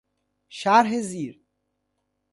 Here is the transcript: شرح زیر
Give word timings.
شرح 0.49 1.01
زیر 1.01 1.43